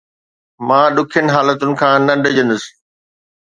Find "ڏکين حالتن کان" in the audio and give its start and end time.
0.95-1.99